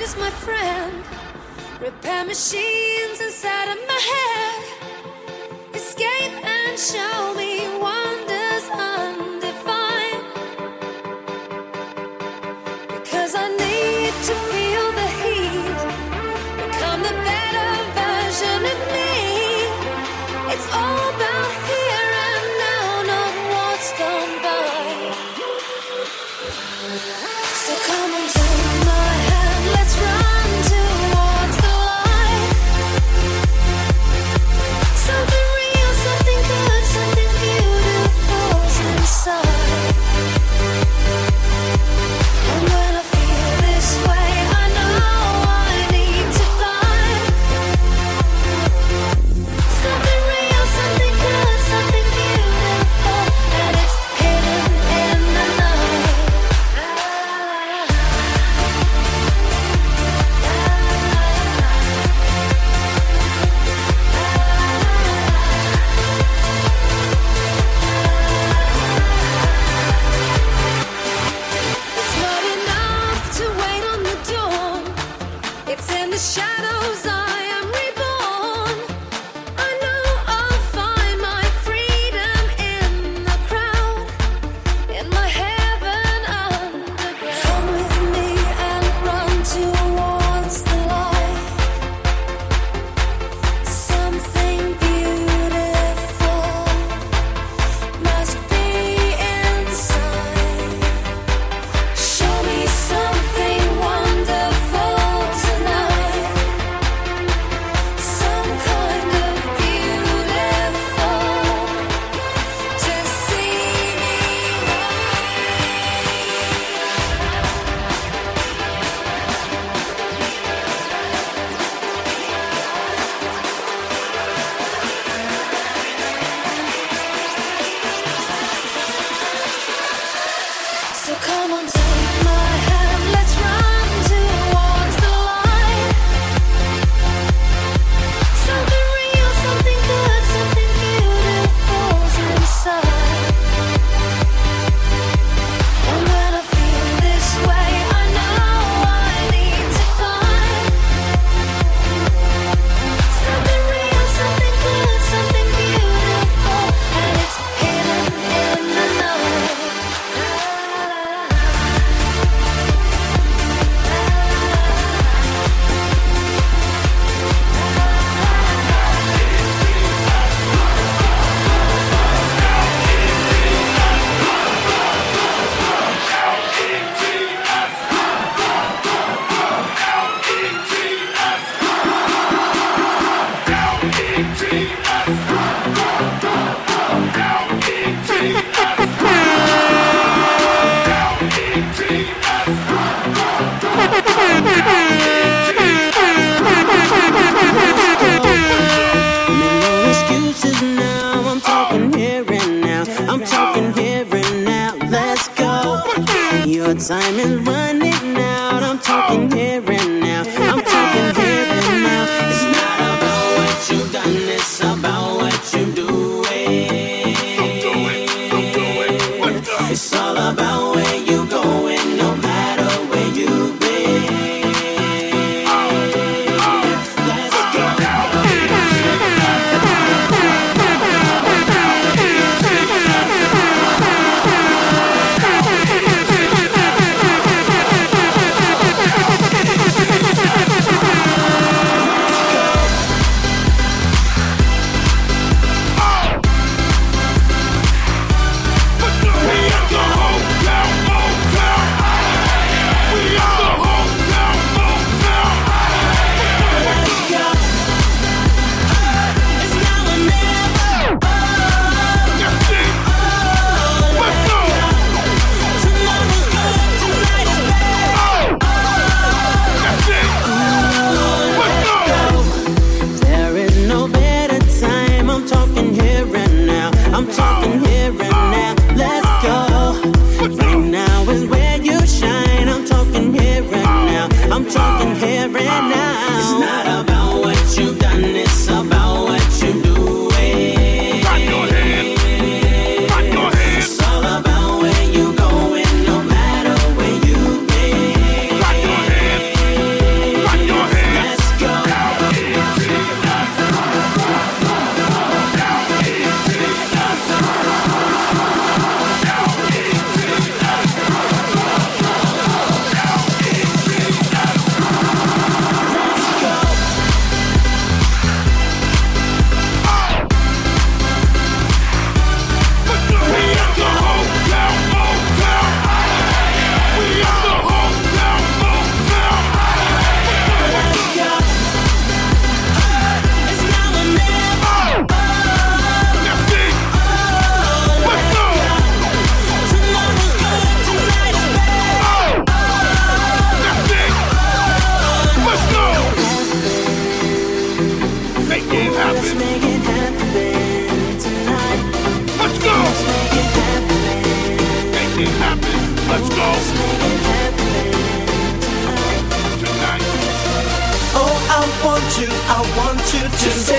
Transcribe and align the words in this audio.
Is 0.00 0.16
my 0.16 0.30
friend. 0.30 1.04
Repair 1.78 2.24
machines 2.24 3.20
inside 3.20 3.68
of 3.68 3.78
my 3.86 4.00
head. 4.12 4.62
Escape 5.74 6.42
and 6.42 6.78
show 6.78 7.34
me. 7.34 7.49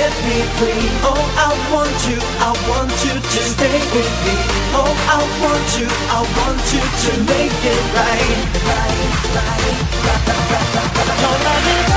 set 0.01 0.25
me 0.25 0.41
free. 0.57 0.89
Oh, 1.05 1.21
I 1.37 1.49
want 1.71 1.99
you, 2.09 2.17
I 2.41 2.51
want 2.69 2.91
you 3.05 3.13
to 3.13 3.41
stay 3.53 3.77
with 3.93 4.13
me. 4.25 4.35
Oh, 4.73 4.89
I 5.17 5.21
want 5.41 5.69
you, 5.77 5.87
I 6.17 6.21
want 6.37 6.63
you 6.73 6.83
to 7.03 7.11
make 7.29 7.61
it 7.73 7.83
right. 7.97 8.41
Right, 8.65 8.97
right, 9.35 9.61
right, 10.05 10.27
right, 10.27 10.49
right, 10.51 10.75
right, 10.75 11.17
right, 11.21 11.85
right. 11.85 11.90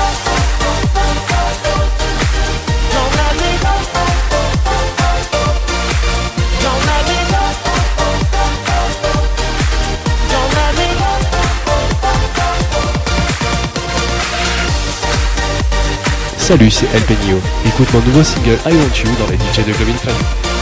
Salut, 16.45 16.69
c'est 16.69 16.85
El 16.93 17.01
Peño. 17.01 17.41
Écoute 17.65 17.91
mon 17.91 18.01
nouveau 18.01 18.23
single 18.23 18.59
I 18.67 18.73
Want 18.75 19.03
You 19.03 19.09
dans 19.17 19.31
les 19.31 19.37
DJ 19.37 19.65
de 19.65 19.73
Globin 19.73 19.97
Fan. 19.97 20.54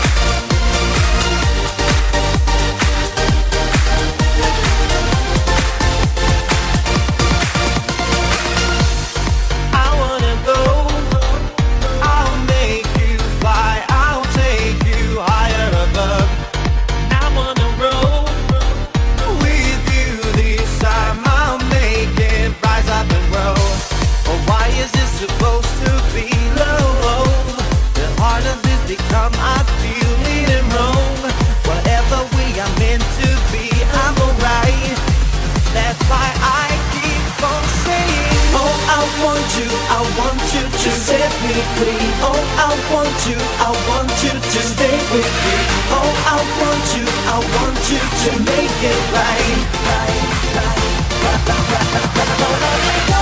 quickly. 41.63 41.97
Oh, 42.21 42.39
I 42.57 42.71
want 42.93 43.17
you, 43.27 43.37
I 43.59 43.69
want 43.89 44.11
you 44.23 44.33
to 44.33 44.59
stay 44.61 44.97
with 45.13 45.31
me. 45.45 45.55
Oh, 45.91 46.11
I 46.27 46.39
want 46.59 46.85
you, 46.95 47.05
I 47.27 47.37
want 47.55 47.79
you 47.91 48.01
to 48.23 48.31
make 48.51 48.79
it 48.83 48.99
right, 49.13 49.59
right, 49.89 50.23
right, 50.55 50.83
right, 51.23 51.47
right, 51.47 51.63
right, 51.63 52.39
right, 52.39 53.07
right. 53.07 53.12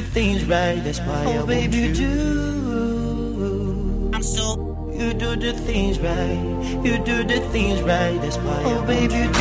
do 0.00 0.06
things 0.10 0.44
right, 0.44 0.82
that's 0.84 1.00
why 1.00 1.24
oh, 1.26 1.42
I 1.42 1.46
babe, 1.46 1.72
want 1.72 1.74
you. 1.74 1.94
do. 1.94 2.10
I'm 4.14 4.22
so. 4.22 4.54
You 4.92 5.12
do 5.14 5.36
the 5.36 5.52
things 5.52 5.98
right. 5.98 6.38
You 6.84 6.98
do 6.98 7.24
the 7.24 7.40
things 7.50 7.80
right, 7.82 8.16
that's 8.20 8.36
why 8.38 8.62
oh, 8.64 8.82
I 8.82 8.86
babe, 8.86 9.10
want 9.10 9.36
you. 9.36 9.37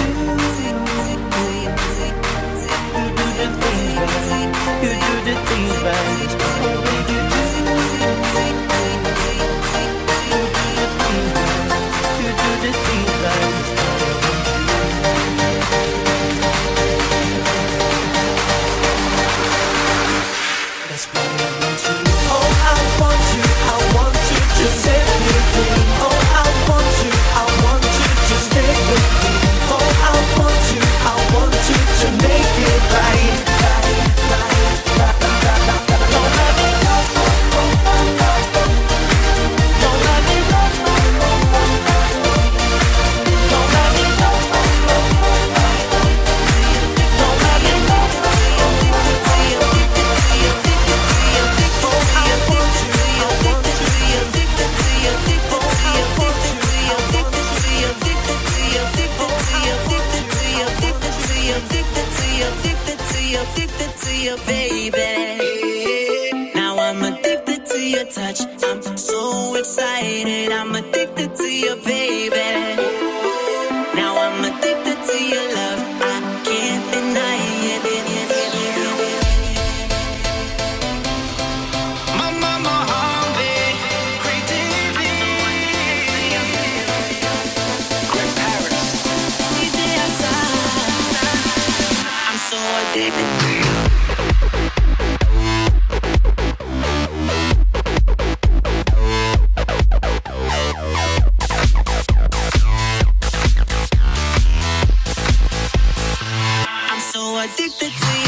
addicted 107.39 107.91
to 107.91 108.19
you. 108.21 108.26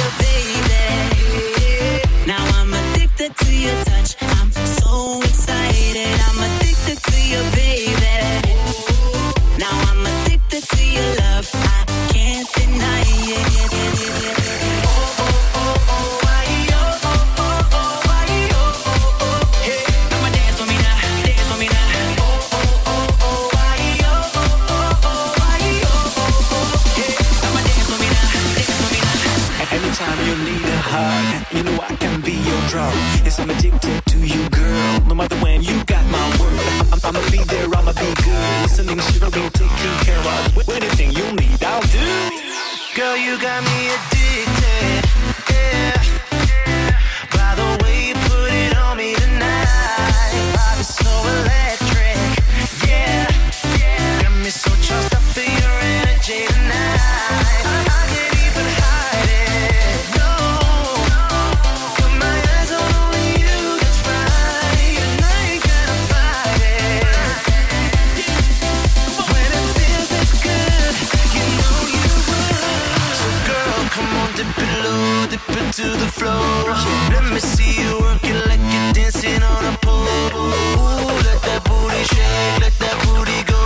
to 75.80 75.90
the 75.92 76.12
floor. 76.12 76.76
Let 77.10 77.32
me 77.32 77.40
see 77.40 77.82
you 77.82 78.00
working 78.02 78.36
like 78.50 78.60
you're 78.60 78.92
dancing 78.92 79.42
on 79.42 79.64
a 79.64 79.78
pole. 79.78 80.04
Ooh, 80.36 81.08
let 81.24 81.40
that 81.48 81.64
booty 81.64 82.04
shake, 82.12 82.60
let 82.60 82.76
that 82.84 82.98
booty 83.06 83.40
go. 83.48 83.62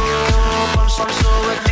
I'm 0.79 0.89
so, 0.89 1.03
I'm 1.05 1.09
so 1.09 1.62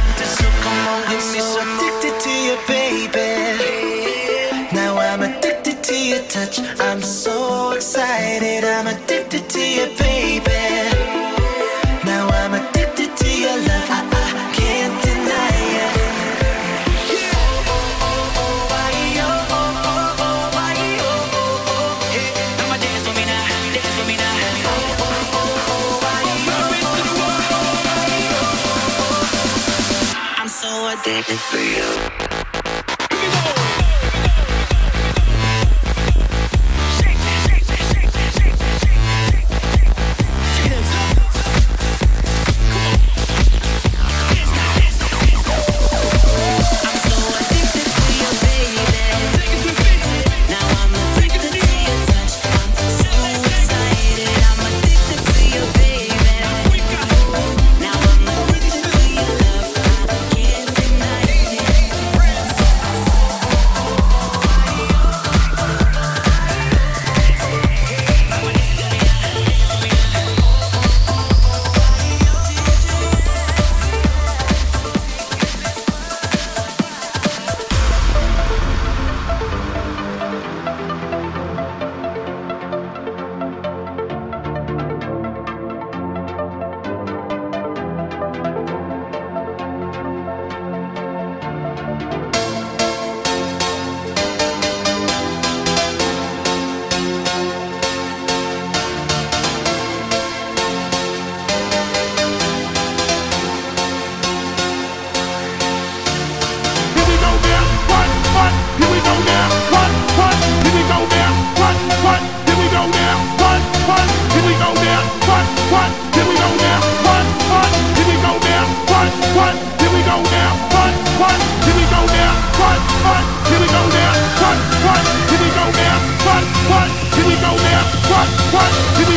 What? 128.52 129.11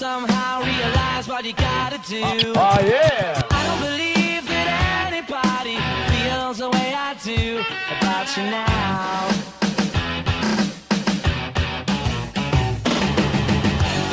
Somehow 0.00 0.62
realized 0.62 1.28
what 1.28 1.44
you 1.44 1.52
gotta 1.52 2.00
do. 2.08 2.22
Oh 2.56 2.78
yeah. 2.80 3.42
I 3.50 3.60
don't 3.66 3.82
believe 3.90 4.42
that 4.48 4.68
anybody 5.12 5.76
feels 6.10 6.56
the 6.56 6.70
way 6.70 6.94
I 6.96 7.12
do 7.22 7.60
about 7.94 8.26
you 8.34 8.44
now. 8.44 9.28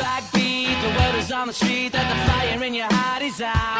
Backbeat, 0.02 0.76
the 0.84 0.90
word 0.98 1.14
is 1.18 1.32
on 1.32 1.46
the 1.46 1.54
street 1.54 1.92
that 1.92 2.06
the 2.12 2.18
fire 2.28 2.62
in 2.62 2.74
your 2.74 2.92
heart 2.92 3.22
is 3.22 3.40
out. 3.40 3.77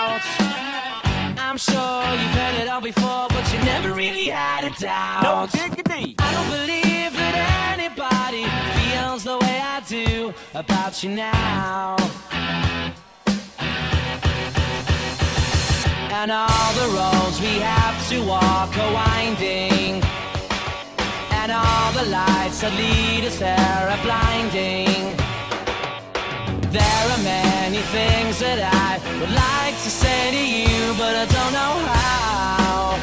I'm 1.48 1.56
sure 1.56 2.02
you've 2.12 2.36
heard 2.36 2.56
it 2.60 2.68
all 2.68 2.82
before, 2.82 3.26
but 3.30 3.50
you 3.50 3.58
never 3.60 3.94
really 3.94 4.26
had 4.26 4.64
a 4.64 4.70
doubt. 4.78 5.22
No 5.22 5.46
diggity. 5.50 6.14
I 6.18 6.32
don't 6.34 6.50
believe 6.50 7.12
that 7.16 7.72
anybody 7.72 8.44
feels 8.76 9.24
the 9.24 9.38
way 9.38 9.58
I 9.58 9.80
do 9.88 10.34
about 10.52 11.02
you 11.02 11.08
now. 11.08 11.96
And 16.12 16.30
all 16.30 16.72
the 16.74 16.88
roads 16.98 17.40
we 17.40 17.60
have 17.64 17.96
to 18.10 18.22
walk 18.26 18.76
are 18.76 18.92
winding. 18.92 20.02
And 21.32 21.50
all 21.50 21.92
the 21.92 22.10
lights 22.10 22.60
that 22.60 22.74
lead 22.76 23.24
us 23.24 23.38
there 23.38 23.88
are 23.88 24.02
blinding. 24.04 25.17
There 26.70 26.82
are 26.82 27.22
many 27.22 27.78
things 27.78 28.40
that 28.40 28.60
I 28.60 28.98
would 29.20 29.30
like 29.30 29.74
to 29.74 29.90
say 29.90 30.30
to 30.36 30.44
you, 30.62 30.92
but 30.98 31.16
I 31.16 31.24
don't 31.24 31.52
know 31.52 31.74
how. 31.88 32.98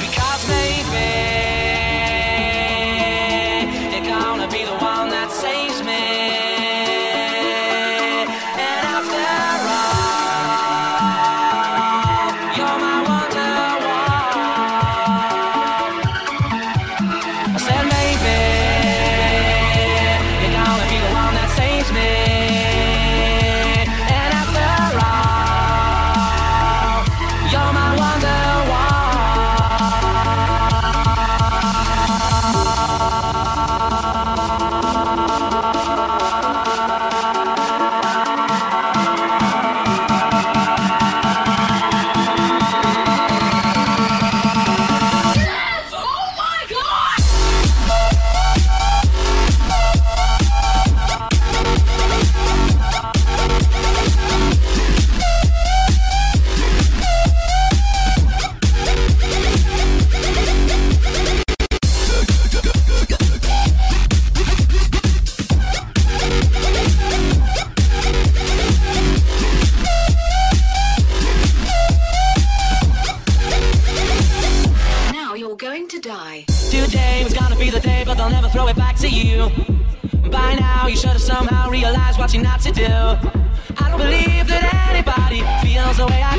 Because 0.00 0.48
maybe 0.48 1.37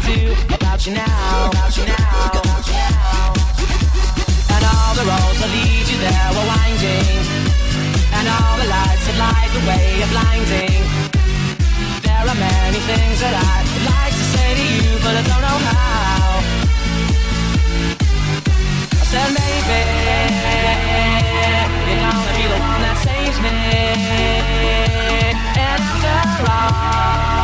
about 0.09 0.85
you 0.85 0.93
now, 0.93 1.51
you 1.77 1.85
now, 1.85 2.31
you 2.65 2.73
now. 2.73 3.33
And 4.53 4.63
all 4.65 4.93
the 4.97 5.05
roads 5.05 5.39
that 5.41 5.49
lead 5.53 5.85
you 5.85 5.97
there 6.01 6.29
winding, 6.49 7.21
and 8.17 8.25
all 8.25 8.55
the 8.57 8.65
lights 8.65 9.05
that 9.05 9.17
light 9.21 9.51
the 9.53 9.61
way 9.69 10.01
are 10.01 10.11
blinding. 10.15 10.81
There 12.01 12.25
are 12.25 12.39
many 12.39 12.79
things 12.89 13.17
that 13.21 13.33
I'd 13.37 13.69
like 13.85 14.13
to 14.19 14.25
say 14.33 14.49
to 14.59 14.65
you, 14.75 14.87
but 15.05 15.13
I 15.13 15.23
don't 15.29 15.43
know 15.45 15.59
how. 15.69 16.41
I 18.97 19.05
said 19.11 19.29
maybe 19.37 19.79
you're 21.85 22.01
gonna 22.01 22.33
be 22.37 22.45
the 22.49 22.59
one 22.59 22.81
that 22.85 22.97
saves 23.05 23.37
me. 23.45 23.55
And 25.21 25.37
after 25.57 26.43
all, 26.49 27.38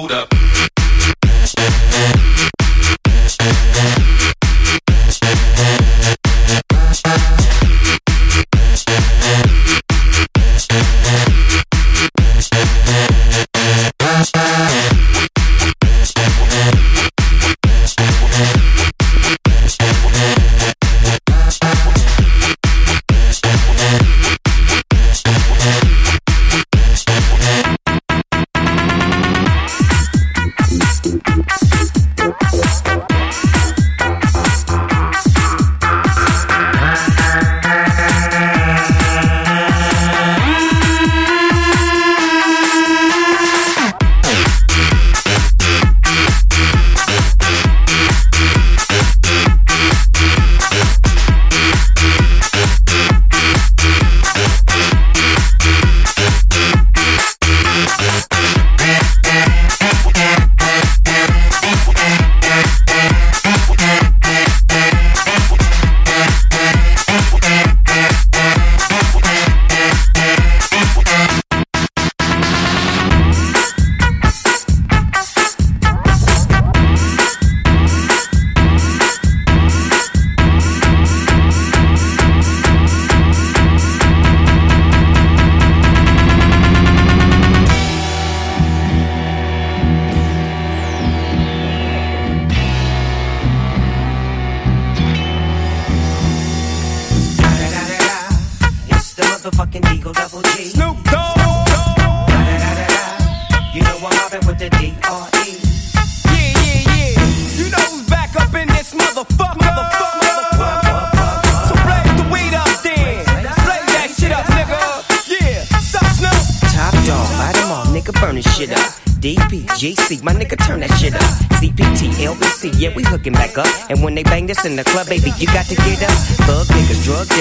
Hold 0.00 0.12
up. 0.12 0.30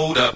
Hold 0.00 0.16
up. 0.16 0.34